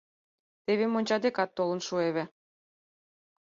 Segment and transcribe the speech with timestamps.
[0.65, 2.23] Теве монча декат толын шуэве.